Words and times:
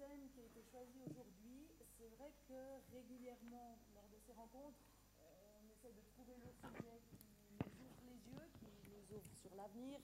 thème 0.00 0.28
qui 0.32 0.40
a 0.40 0.44
été 0.44 0.62
choisi 0.62 0.98
aujourd'hui, 1.04 1.68
c'est 1.98 2.08
vrai 2.16 2.32
que 2.48 2.80
régulièrement, 2.90 3.78
lors 3.94 4.08
de 4.08 4.18
ces 4.18 4.32
rencontres, 4.32 4.80
euh, 5.20 5.60
on 5.60 5.70
essaie 5.70 5.92
de 5.92 6.00
trouver 6.00 6.36
le 6.36 6.50
sujet 6.52 7.02
qui 7.10 7.18
nous 7.52 7.84
ouvre 7.84 8.00
les 8.06 8.16
yeux, 8.32 8.48
qui 8.58 8.64
nous 8.88 9.16
ouvre 9.16 9.34
sur 9.42 9.54
l'avenir, 9.54 10.00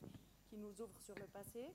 qui 0.49 0.59
nous 0.59 0.83
ouvre 0.83 0.99
sur 1.01 1.15
le 1.15 1.27
passé. 1.27 1.75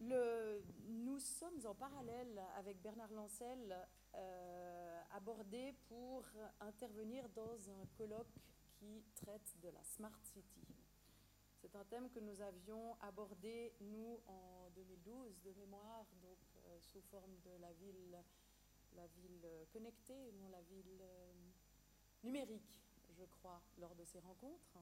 Nous 0.00 1.18
sommes 1.18 1.66
en 1.66 1.74
parallèle 1.74 2.40
avec 2.56 2.80
Bernard 2.80 3.10
Lancel 3.12 3.76
euh, 4.14 5.00
abordés 5.12 5.74
pour 5.88 6.24
intervenir 6.60 7.28
dans 7.30 7.70
un 7.70 7.86
colloque 7.96 8.34
qui 8.78 9.02
traite 9.14 9.56
de 9.62 9.70
la 9.70 9.82
Smart 9.82 10.20
City. 10.22 10.73
C'est 11.64 11.76
un 11.76 11.84
thème 11.84 12.10
que 12.10 12.20
nous 12.20 12.42
avions 12.42 12.94
abordé, 13.00 13.72
nous, 13.80 14.20
en 14.26 14.68
2012, 14.76 15.40
de 15.44 15.52
mémoire, 15.54 16.04
donc 16.20 16.36
euh, 16.66 16.78
sous 16.78 17.00
forme 17.10 17.34
de 17.42 17.52
la 17.58 17.72
ville, 17.72 18.18
connectée, 19.72 20.30
la 20.52 20.60
ville 20.60 21.00
euh, 21.00 21.32
numérique, 22.22 22.68
je 23.18 23.24
crois, 23.24 23.62
lors 23.78 23.94
de 23.94 24.04
ces 24.04 24.18
rencontres. 24.18 24.76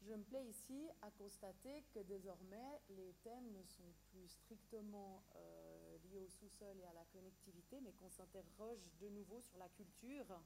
Je 0.00 0.14
me 0.14 0.24
plais 0.24 0.46
ici 0.46 0.88
à 1.02 1.10
constater 1.10 1.84
que 1.92 2.00
désormais, 2.00 2.80
les 2.88 3.12
thèmes 3.22 3.52
ne 3.52 3.62
sont 3.64 3.92
plus 4.12 4.26
strictement 4.26 5.22
euh, 5.36 5.98
liés 6.04 6.20
au 6.20 6.28
sous-sol 6.30 6.74
et 6.80 6.86
à 6.86 6.94
la 6.94 7.04
connectivité, 7.12 7.82
mais 7.82 7.92
qu'on 7.92 8.08
s'interroge 8.08 8.80
de 8.98 9.10
nouveau 9.10 9.42
sur 9.42 9.58
la 9.58 9.68
culture, 9.68 10.40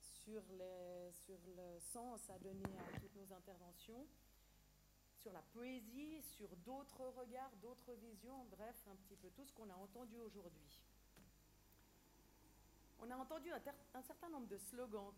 sur 0.00 0.42
le 0.50 1.78
sens 1.78 2.28
à 2.28 2.38
donner 2.40 2.76
à 2.76 2.98
toutes 2.98 3.14
nos 3.14 3.32
interventions, 3.32 4.04
sur 5.22 5.32
la 5.32 5.42
poésie, 5.54 6.20
sur 6.22 6.48
d'autres 6.66 7.06
regards, 7.16 7.52
d'autres 7.62 7.92
visions, 7.94 8.44
bref, 8.50 8.74
un 8.90 8.96
petit 8.96 9.14
peu 9.14 9.30
tout 9.30 9.44
ce 9.44 9.52
qu'on 9.52 9.70
a 9.70 9.76
entendu 9.76 10.18
aujourd'hui. 10.18 10.80
On 12.98 13.10
a 13.10 13.16
entendu 13.16 13.50
un, 13.52 14.02
certain 14.02 14.28
nombre 14.28 14.48
de 14.48 14.58
slogans, 14.58 15.12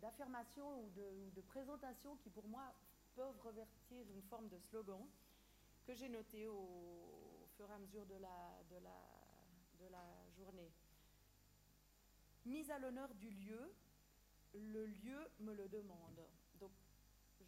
d'affirmations 0.00 0.80
ou, 0.80 0.90
de, 0.90 1.40
présentations 1.42 2.16
qui, 2.16 2.30
pour 2.30 2.46
moi, 2.46 2.72
peuvent 3.16 3.40
revertir 3.40 4.04
une 4.10 4.22
forme 4.22 4.48
de 4.48 4.58
slogan 4.58 5.04
que 5.84 5.94
j'ai 5.94 6.08
noté 6.08 6.46
au, 6.46 7.48
fur 7.56 7.68
et 7.68 7.74
à 7.74 7.78
mesure 7.78 8.06
de 8.06 8.16
la, 8.16 8.62
de 8.70 8.76
la, 8.76 9.86
de 9.86 9.92
la 9.92 10.04
journée. 10.36 10.70
Mise 12.46 12.70
à 12.70 12.78
l'honneur 12.78 13.12
du 13.14 13.30
lieu, 13.30 13.72
le 14.54 14.86
lieu 14.86 15.30
me 15.40 15.54
le 15.54 15.68
demande. 15.68 16.26
Donc, 16.58 16.72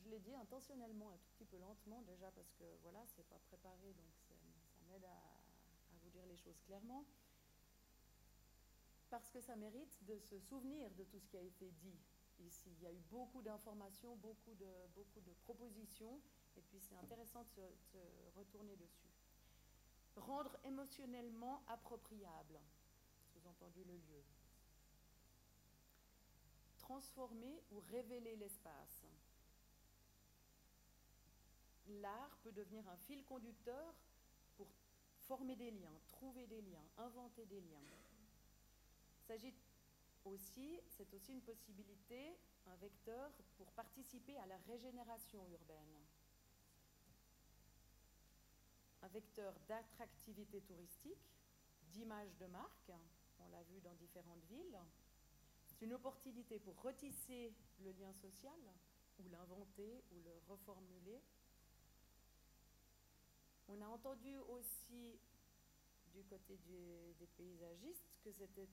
je 0.07 0.11
l'ai 0.11 0.21
dit 0.21 0.35
intentionnellement, 0.37 1.11
un 1.11 1.17
tout 1.17 1.29
petit 1.35 1.45
peu 1.45 1.59
lentement 1.59 2.01
déjà, 2.03 2.31
parce 2.31 2.53
que 2.53 2.65
voilà, 2.83 3.05
c'est 3.07 3.27
pas 3.29 3.39
préparé, 3.41 3.93
donc 3.95 4.15
ça 4.29 4.35
m'aide 4.89 5.05
à, 5.05 5.21
vous 6.03 6.11
dire 6.11 6.25
les 6.27 6.37
choses 6.37 6.61
clairement 6.61 7.05
parce 9.09 9.31
que 9.31 9.41
ça 9.41 9.57
mérite 9.57 10.05
de 10.05 10.19
se 10.19 10.39
souvenir 10.39 10.91
de 10.91 11.05
tout 11.05 11.19
ce 11.19 11.27
qui 11.29 11.37
a 11.37 11.41
été 11.41 11.71
dit 11.71 11.99
ici. 12.41 12.71
Il 12.77 12.83
y 12.83 12.87
a 12.87 12.93
eu 12.93 13.01
beaucoup 13.11 13.41
d'informations, 13.41 14.17
beaucoup 14.17 14.55
de, 14.55 14.87
beaucoup 14.95 15.21
de 15.21 15.33
propositions, 15.45 16.21
et 16.57 16.61
puis 16.63 16.81
c'est 16.81 16.97
intéressant 16.97 17.45
de 17.57 17.73
se, 17.93 17.99
retourner 18.37 18.77
dessus. 18.77 19.11
Rendre 20.17 20.57
émotionnellement 20.65 21.63
appropriable, 21.69 22.61
sous-entendu 23.33 23.85
le 23.85 23.95
lieu. 23.95 24.25
Transformer 26.79 27.63
ou 27.71 27.81
révéler 27.81 28.37
l'espace. 28.37 29.07
L'art 31.89 32.37
peut 32.43 32.53
devenir 32.53 32.89
un 32.89 32.97
fil 32.97 33.25
conducteur 33.25 33.95
pour 34.57 34.67
former 35.21 35.57
des 35.57 35.71
liens, 35.71 36.01
trouver 36.11 36.47
des 36.47 36.63
liens, 36.63 36.85
inventer 36.99 37.47
des 37.47 37.61
liens. 37.61 37.85
S'agit 39.27 39.55
aussi, 40.25 40.81
c'est 40.89 41.13
aussi 41.15 41.33
une 41.33 41.43
possibilité, 41.43 42.37
un 42.67 42.77
vecteur 42.77 43.31
pour 43.57 43.71
participer 43.73 44.37
à 44.39 44.47
la 44.47 44.59
régénération 44.67 45.47
urbaine. 45.49 45.97
Un 49.03 49.09
vecteur 49.09 49.55
d'attractivité 49.69 50.61
touristique, 50.63 51.31
d'image 51.93 52.37
de 52.39 52.47
marque, 52.47 52.93
on 53.39 53.49
l'a 53.49 53.63
vu 53.65 53.81
dans 53.81 53.95
différentes 53.95 54.45
villes. 54.45 54.79
C'est 55.65 55.83
une 55.83 55.95
opportunité 55.95 56.59
pour 56.59 56.81
retisser 56.83 57.53
le 57.81 57.93
lien 57.93 58.13
social, 58.13 58.61
ou 59.19 59.29
l'inventer, 59.29 60.03
ou 60.13 60.21
le 60.23 60.33
reformuler. 60.49 61.23
On 63.69 63.81
a 63.81 63.89
entendu 63.89 64.37
aussi 64.49 65.19
du 66.13 66.23
côté 66.25 66.57
des 67.19 67.27
paysagistes 67.37 68.09
que 68.25 68.31
c'était 68.33 68.69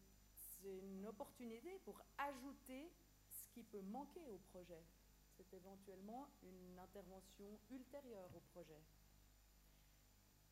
une 0.63 1.05
opportunité 1.05 1.79
pour 1.83 2.01
ajouter 2.17 2.91
ce 3.29 3.47
qui 3.49 3.63
peut 3.63 3.81
manquer 3.81 4.25
au 4.27 4.37
projet. 4.51 4.83
C'est 5.35 5.51
éventuellement 5.53 6.29
une 6.43 6.79
intervention 6.79 7.59
ultérieure 7.71 8.29
au 8.35 8.39
projet 8.51 8.81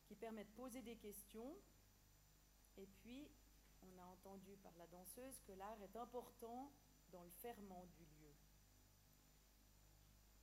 qui 0.06 0.16
permet 0.16 0.44
de 0.44 0.50
poser 0.50 0.82
des 0.82 0.96
questions. 0.96 1.56
Et 2.76 2.86
puis, 2.86 3.30
on 3.82 3.98
a 3.98 4.04
entendu 4.04 4.56
par 4.56 4.72
la 4.76 4.86
danseuse 4.88 5.40
que 5.46 5.52
l'art 5.52 5.80
est 5.82 5.96
important 5.96 6.72
dans 7.10 7.22
le 7.22 7.30
ferment 7.30 7.86
du 7.96 8.04
lieu. 8.04 8.34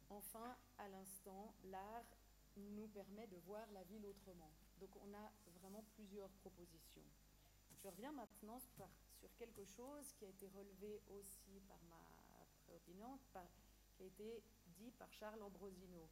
Enfin, 0.09 0.57
à 0.77 0.87
l'instant, 0.87 1.53
l'art 1.65 2.05
nous 2.59 2.87
permet 2.87 3.27
de 3.27 3.37
voir 3.37 3.65
la 3.71 3.83
ville 3.83 4.05
autrement. 4.05 4.51
Donc 4.79 4.89
on 4.97 5.13
a 5.13 5.31
vraiment 5.59 5.83
plusieurs 5.95 6.29
propositions. 6.41 7.03
Je 7.71 7.87
reviens 7.87 8.11
maintenant 8.11 8.59
sur 8.59 9.35
quelque 9.37 9.63
chose 9.65 10.13
qui 10.13 10.25
a 10.25 10.29
été 10.29 10.47
relevé 10.49 11.01
aussi 11.07 11.59
par 11.67 11.81
ma 11.89 11.99
préopinante, 12.65 13.21
qui 13.95 14.03
a 14.03 14.05
été 14.05 14.43
dit 14.77 14.91
par 14.91 15.11
Charles 15.13 15.41
Ambrosino. 15.41 16.09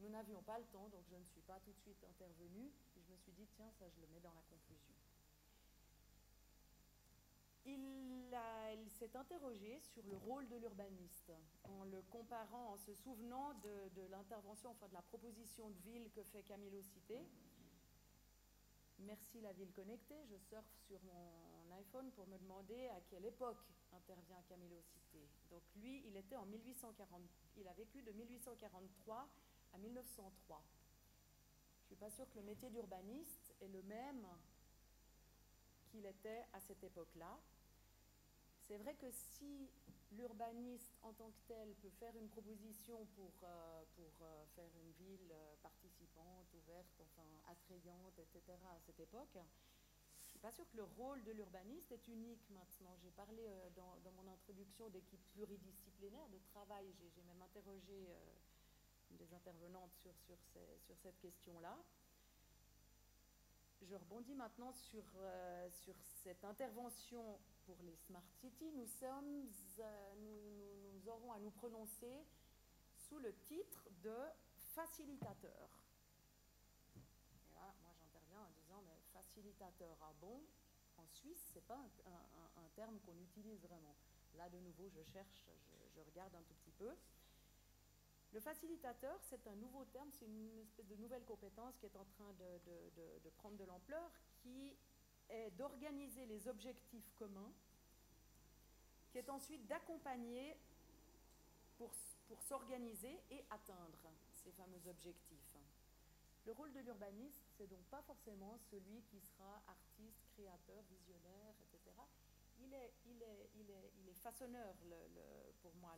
Nous 0.00 0.08
n'avions 0.08 0.42
pas 0.42 0.58
le 0.58 0.64
temps, 0.66 0.88
donc 0.88 1.04
je 1.08 1.16
ne 1.16 1.24
suis 1.24 1.40
pas 1.42 1.58
tout 1.60 1.72
de 1.72 1.78
suite 1.78 2.04
intervenue. 2.04 2.70
Je 2.96 3.12
me 3.12 3.16
suis 3.16 3.32
dit, 3.32 3.46
tiens, 3.54 3.70
ça, 3.78 3.88
je 3.88 4.00
le 4.00 4.06
mets 4.08 4.20
dans 4.20 4.32
la 4.32 4.42
conclusion. 4.42 4.94
Il, 7.64 8.34
il 8.82 8.90
s'est 9.04 9.16
interrogé 9.18 9.80
sur 9.80 10.02
le 10.06 10.16
rôle 10.16 10.48
de 10.48 10.56
l'urbaniste, 10.56 11.32
en 11.64 11.84
le 11.84 12.00
comparant, 12.10 12.72
en 12.72 12.76
se 12.78 12.94
souvenant 12.94 13.52
de, 13.62 14.02
l'intervention, 14.10 14.70
enfin 14.70 14.88
de 14.88 14.94
la 14.94 15.02
proposition 15.02 15.68
de 15.68 15.78
ville 15.80 16.10
que 16.12 16.22
fait 16.22 16.42
Camilo 16.42 16.80
Cité, 16.82 17.20
Merci 19.00 19.40
la 19.40 19.52
ville 19.52 19.72
connectée. 19.72 20.24
Je 20.30 20.36
surfe 20.36 20.72
sur 20.86 21.02
mon 21.02 21.74
iPhone 21.74 22.10
pour 22.12 22.28
me 22.28 22.38
demander 22.38 22.86
à 22.90 23.00
quelle 23.10 23.24
époque 23.26 23.58
intervient 23.92 24.40
Camilo 24.48 24.80
Cité. 24.80 25.28
Donc 25.50 25.62
lui, 25.76 26.04
il 26.06 26.16
était 26.16 26.36
en 26.36 26.46
1840. 26.46 27.20
Il 27.56 27.66
a 27.66 27.72
vécu 27.72 28.00
de 28.02 28.12
1843 28.12 29.28
à 29.74 29.78
1903. 29.78 30.62
Je 31.80 31.86
suis 31.86 31.96
pas 31.96 32.08
sûre 32.08 32.30
que 32.30 32.38
le 32.38 32.44
métier 32.44 32.70
d'urbaniste 32.70 33.52
est 33.60 33.68
le 33.68 33.82
même 33.82 34.26
qu'il 35.90 36.06
était 36.06 36.46
à 36.52 36.60
cette 36.60 36.82
époque-là. 36.84 37.36
C'est 38.66 38.78
vrai 38.78 38.94
que 38.94 39.10
si 39.10 39.68
l'urbaniste 40.12 40.96
en 41.02 41.12
tant 41.12 41.30
que 41.30 41.40
tel 41.48 41.74
peut 41.82 41.90
faire 42.00 42.16
une 42.16 42.28
proposition 42.28 43.06
pour, 43.14 43.32
euh, 43.42 43.84
pour 43.94 44.12
euh, 44.22 44.44
faire 44.54 44.70
une 44.80 44.92
ville 44.92 45.32
euh, 45.32 45.54
participante, 45.62 46.46
ouverte, 46.54 47.00
enfin 47.02 47.28
attrayante, 47.50 48.18
etc. 48.18 48.56
à 48.70 48.80
cette 48.86 49.00
époque, 49.00 49.34
je 49.34 49.38
ne 49.38 50.30
suis 50.30 50.38
pas 50.38 50.52
sûre 50.52 50.68
que 50.70 50.78
le 50.78 50.84
rôle 50.96 51.22
de 51.24 51.32
l'urbaniste 51.32 51.92
est 51.92 52.08
unique 52.08 52.48
maintenant. 52.50 52.96
J'ai 53.02 53.10
parlé 53.10 53.48
dans, 53.76 53.98
mon 54.16 54.26
introduction 54.32 54.88
d'équipe 54.88 55.22
pluridisciplinaire, 55.32 56.28
de 56.28 56.38
travail. 56.38 56.92
J'ai 57.14 57.22
même 57.22 57.40
interrogé 57.40 58.08
des 59.10 59.32
intervenantes 59.32 59.92
sur, 60.02 60.12
sur 60.80 60.96
cette 60.98 61.20
question-là. 61.20 61.78
Je 63.86 63.96
rebondis 63.96 64.34
maintenant 64.34 64.72
sur, 64.72 65.04
euh, 65.16 65.68
sur 65.70 65.94
cette 66.22 66.42
intervention 66.42 67.38
pour 67.66 67.76
les 67.82 67.94
Smart 67.96 68.24
Cities. 68.40 68.72
Euh, 69.02 70.14
nous, 70.16 70.40
nous, 70.56 70.92
nous, 70.92 71.08
aurons 71.08 71.32
à 71.32 71.38
nous 71.38 71.50
prononcer 71.50 72.24
sous 72.96 73.18
le 73.18 73.34
titre 73.34 73.86
de 74.02 74.16
facilitateur. 74.74 75.68
Moi 77.52 77.92
j'interviens 77.98 78.40
en 78.40 78.50
disant, 78.52 78.82
mais 78.86 78.98
facilitateur, 79.12 79.96
ah 80.00 80.14
bon? 80.18 80.40
En 80.96 81.06
Suisse, 81.06 81.50
ce 81.50 81.56
n'est 81.56 81.66
pas 81.66 81.76
un, 81.76 82.68
terme 82.76 82.98
qu'on 83.00 83.18
utilise 83.18 83.60
vraiment. 83.60 83.94
Là, 84.34 84.48
de 84.48 84.58
nouveau, 84.60 84.88
je 84.88 85.02
cherche, 85.12 85.44
je 85.94 86.00
regarde 86.00 86.34
un 86.34 86.42
tout 86.42 86.54
petit 86.54 86.72
peu. 86.72 86.96
Le 88.34 88.40
facilitateur, 88.40 89.16
c'est 89.22 89.46
un 89.46 89.54
nouveau 89.54 89.84
terme, 89.84 90.10
c'est 90.18 90.26
une 90.26 90.58
espèce 90.58 90.88
de 90.88 90.96
nouvelle 90.96 91.24
compétence 91.24 91.76
qui 91.78 91.86
est 91.86 91.96
en 91.96 92.04
train 92.04 92.32
de, 92.32 93.30
prendre 93.38 93.56
de 93.56 93.62
l'ampleur, 93.64 94.10
qui 94.42 94.76
est 95.28 95.52
d'organiser 95.52 96.26
les 96.26 96.48
objectifs 96.48 97.12
communs, 97.14 97.52
qui 99.12 99.18
est 99.18 99.30
ensuite 99.30 99.64
d'accompagner 99.68 100.56
pour, 101.78 101.92
pour 102.26 102.42
s'organiser 102.42 103.22
et 103.30 103.44
atteindre 103.50 104.10
ces 104.34 104.50
fameux 104.50 104.84
objectifs. 104.88 105.56
Le 106.44 106.52
rôle 106.52 106.72
de 106.72 106.80
l'urbaniste, 106.80 107.44
c'est 107.56 107.68
donc 107.68 107.84
pas 107.84 108.02
forcément 108.02 108.58
celui 108.68 109.00
qui 109.02 109.20
sera 109.20 109.62
artiste, 109.68 110.26
créateur, 110.34 110.82
visionnaire, 110.90 111.54
etc. 111.62 111.94
Il 112.58 112.74
est, 112.74 112.94
il 113.06 113.22
est, 113.22 113.50
il 113.54 113.70
est, 113.70 113.92
il 113.96 114.08
est 114.08 114.20
façonneur, 114.20 114.74
le, 114.86 114.96
le, 115.14 115.52
pour 115.62 115.72
moi, 115.76 115.96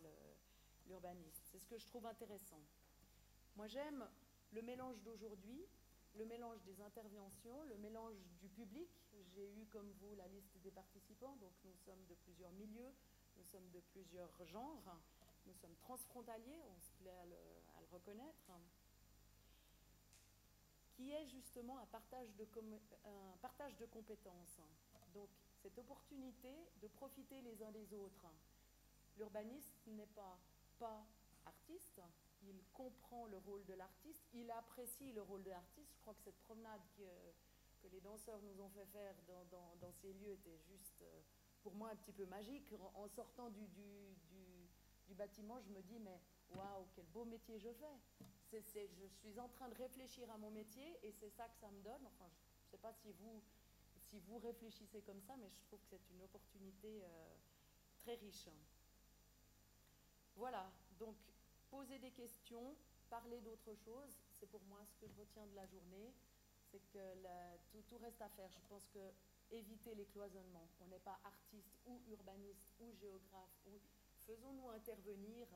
l'urbaniste. 0.89 1.43
C'est 1.51 1.59
ce 1.59 1.67
que 1.67 1.79
je 1.79 1.87
trouve 1.87 2.07
intéressant. 2.07 2.61
Moi, 3.57 3.67
j'aime 3.69 4.07
le 4.53 4.63
mélange 4.63 5.01
d'aujourd'hui, 5.03 5.67
le 6.17 6.25
mélange 6.25 6.63
des 6.63 6.81
interventions, 6.81 7.63
le 7.65 7.77
mélange 7.79 8.17
du 8.41 8.49
public. 8.49 8.89
J'ai 9.35 9.51
eu, 9.53 9.67
comme 9.67 9.91
vous, 10.01 10.15
la 10.15 10.27
liste 10.29 10.57
des 10.59 10.71
participants, 10.71 11.37
donc 11.37 11.53
nous 11.65 11.75
sommes 11.85 12.05
de 12.09 12.15
plusieurs 12.15 12.53
milieux, 12.53 12.93
nous 13.37 13.45
sommes 13.45 13.69
de 13.71 13.81
plusieurs 13.81 14.33
genres, 14.47 14.97
nous 15.47 15.55
sommes 15.55 15.77
transfrontaliers, 15.77 16.63
on 16.71 16.81
se 16.81 16.93
plaît 17.01 17.17
à 17.17 17.27
le, 17.27 17.37
reconnaître 17.93 18.51
qui 20.97 21.13
est 21.13 21.27
justement 21.27 21.79
partage 21.93 22.35
de, 22.37 22.47
un 23.05 23.37
partage 23.41 23.77
de 23.77 23.85
compétences. 23.87 24.61
Donc, 25.15 25.29
cette 25.63 25.79
opportunité 25.79 26.55
de 26.81 26.89
profiter 26.89 27.41
les 27.43 27.63
uns 27.63 27.71
des 27.71 27.93
autres. 27.95 28.27
L'urbaniste 29.17 29.87
n'est 29.87 30.07
pas 30.07 30.39
pas 30.79 31.07
artiste, 31.45 32.01
il 32.43 32.63
comprend 32.73 33.27
le 33.27 33.39
rôle 33.39 33.65
de 33.65 33.75
l'artiste, 33.75 34.23
il 34.35 34.51
apprécie 34.51 35.13
le 35.13 35.23
rôle 35.23 35.43
de 35.43 35.51
l'artiste. 35.51 35.93
Je 35.95 36.01
crois 36.01 36.15
que 36.15 36.23
cette 36.23 36.41
promenade 36.41 36.81
que, 36.97 37.03
les 37.93 38.01
danseurs 38.01 38.41
nous 38.43 38.61
ont 38.61 38.69
fait 38.71 38.87
faire 38.87 39.15
dans, 39.81 39.93
ces 39.93 40.13
lieux 40.13 40.33
était 40.33 40.59
juste, 40.69 41.03
euh, 41.03 41.21
pour 41.63 41.73
moi, 41.75 41.91
un 41.91 41.97
petit 41.97 42.13
peu 42.13 42.27
magique. 42.27 42.75
En, 42.95 43.07
sortant 43.07 43.49
du, 43.51 43.65
bâtiment, 45.15 45.61
je 45.61 45.71
me 45.71 45.81
dis, 45.83 45.99
mais 46.01 46.21
waouh, 46.51 46.85
quel 46.95 47.07
beau 47.07 47.25
métier 47.25 47.59
je 47.61 47.71
fais. 47.71 47.97
Je 48.53 49.07
suis 49.07 49.39
en 49.39 49.49
train 49.49 49.69
de 49.69 49.75
réfléchir 49.75 50.29
à 50.31 50.37
mon 50.37 50.51
métier 50.51 50.99
et 51.03 51.13
c'est 51.13 51.31
ça 51.31 51.49
que 51.49 51.57
ça 51.59 51.71
me 51.71 51.81
donne. 51.83 52.07
Enfin, 52.07 52.29
je 52.61 52.67
ne 52.67 52.71
sais 52.73 52.79
pas 52.79 52.93
si 52.93 53.13
vous, 53.13 53.41
si 54.11 54.19
vous 54.19 54.39
réfléchissez 54.39 55.01
comme 55.03 55.21
ça, 55.21 55.37
mais 55.37 55.49
je 55.49 55.61
trouve 55.63 55.81
que 55.89 55.97
c'est 55.97 56.13
une 56.13 56.23
opportunité 56.23 57.05
euh, 57.05 57.35
très 57.99 58.15
riche. 58.17 58.49
Voilà, 60.37 60.71
donc 60.99 61.17
poser 61.71 61.99
des 61.99 62.11
questions, 62.11 62.77
parler 63.09 63.41
d'autre 63.41 63.75
chose, 63.75 64.17
c'est 64.39 64.47
pour 64.47 64.63
moi 64.65 64.85
ce 64.85 64.97
que 64.97 65.09
je 65.09 65.15
retiens 65.19 65.47
de 65.47 65.55
la 65.55 65.67
journée, 65.67 66.13
c'est 66.71 66.81
que 66.93 67.83
tout, 67.89 67.97
reste 67.99 68.21
à 68.21 68.29
faire. 68.29 68.51
Je 68.53 68.61
pense 68.69 68.87
que 68.89 69.13
éviter 69.51 69.95
les 69.95 70.07
cloisonnements, 70.07 70.69
on 70.81 70.89
n'est 70.89 71.01
pas 71.01 71.19
artiste 71.25 71.79
ou 71.87 72.03
urbaniste 72.09 72.69
ou 72.81 72.93
géographe, 72.93 73.61
ou 73.67 73.81
faisons-nous 74.27 74.69
intervenir 74.71 75.47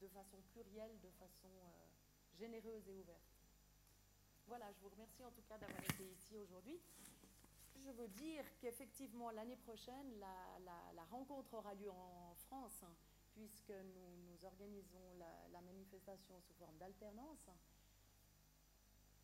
de 0.00 0.08
façon 0.08 0.38
plurielle, 0.52 1.00
de 1.00 1.10
façon 1.12 1.48
euh, 1.48 1.86
généreuse 2.34 2.86
et 2.88 2.94
ouverte. 2.94 3.38
Voilà, 4.46 4.72
je 4.72 4.80
vous 4.80 4.88
remercie 4.88 5.24
en 5.24 5.30
tout 5.30 5.42
cas 5.42 5.58
d'avoir 5.58 5.82
été 5.84 6.04
ici 6.04 6.36
aujourd'hui. 6.36 6.80
Je 7.84 7.90
veux 7.90 8.08
dire 8.08 8.44
qu'effectivement, 8.60 9.30
l'année 9.30 9.56
prochaine, 9.56 10.18
la, 10.18 11.04
rencontre 11.10 11.54
aura 11.54 11.74
lieu 11.74 11.90
en 11.90 12.34
France. 12.34 12.84
Puisque 13.38 13.70
nous, 13.70 14.44
organisons 14.44 15.14
la, 15.16 15.60
manifestation 15.60 16.40
sous 16.40 16.54
forme 16.54 16.76
d'alternance. 16.78 17.48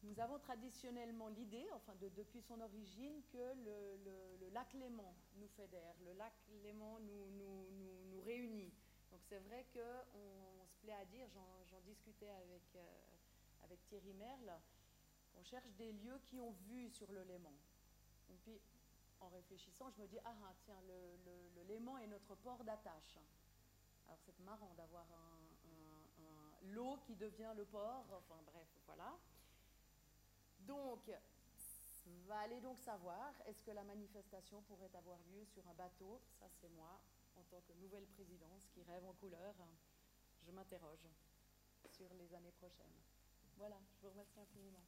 Nous 0.05 0.21
avons 0.21 0.39
traditionnellement 0.39 1.27
l'idée, 1.29 1.67
enfin 1.73 1.97
de, 1.97 2.09
depuis 2.11 2.41
son 2.41 2.61
origine, 2.61 3.23
que 3.33 3.55
le, 3.65 4.49
lac 4.53 4.73
Léman 4.75 5.17
nous 5.35 5.49
fédère, 5.49 5.97
le 6.05 6.13
lac 6.13 6.33
Léman 6.63 7.01
nous, 7.01 8.23
réunit. 8.25 8.73
Donc 9.11 9.21
c'est 9.29 9.41
vrai 9.41 9.67
qu'on 9.73 10.63
on 10.63 10.67
se 10.69 10.77
plaît 10.79 10.95
à 10.95 11.05
dire, 11.07 11.27
j'en 11.71 11.81
discutais 11.81 12.31
avec, 12.31 12.63
euh, 12.77 12.87
avec 13.65 13.83
Thierry 13.87 14.13
Merle, 14.13 14.61
on 15.37 15.43
cherche 15.43 15.73
des 15.73 15.93
lieux 15.93 16.21
qui 16.27 16.39
ont 16.39 16.53
vu 16.69 16.89
sur 16.91 17.11
le 17.11 17.25
Léman. 17.25 17.55
Et 18.31 18.37
puis 18.37 18.61
en 19.21 19.29
réfléchissant, 19.29 19.91
je 19.91 20.03
me 20.03 20.07
dis, 20.07 20.19
ah, 20.25 20.37
ah 20.45 20.55
tiens, 20.65 20.81
le 20.87 21.63
Léman 21.65 21.99
est 21.99 22.07
notre 22.07 22.37
port 22.37 22.63
d'attache. 22.63 23.19
C'est 24.19 24.39
marrant 24.41 24.73
d'avoir 24.75 25.07
l'eau 26.63 26.99
qui 27.07 27.15
devient 27.15 27.53
le 27.57 27.65
port, 27.65 28.07
enfin 28.13 28.41
bref, 28.47 28.69
voilà. 28.87 29.17
Donc, 30.61 31.11
va 32.27 32.41
aller 32.41 32.61
donc 32.61 32.79
savoir, 32.79 33.33
est-ce 33.47 33.63
que 33.63 33.71
la 33.71 33.85
manifestation 33.85 34.63
pourrait 34.63 34.95
avoir 34.95 35.19
lieu 35.33 35.45
sur 35.45 35.67
un 35.69 35.75
bateau? 35.75 36.21
Ça 36.39 36.47
c'est 36.61 36.69
moi, 36.71 37.01
en 37.37 37.43
tant 37.45 37.61
que 37.61 37.73
nouvelle 37.75 38.07
présidence 38.07 38.69
qui 38.73 38.83
rêve 38.83 39.05
en 39.07 39.13
couleur, 39.15 39.55
je 40.43 40.51
m'interroge 40.51 41.07
sur 41.89 42.13
les 42.15 42.35
années 42.35 42.53
prochaines. 42.53 43.03
Voilà, 43.57 43.77
je 43.97 44.03
vous 44.03 44.11
remercie 44.11 44.41
infiniment. 44.41 44.83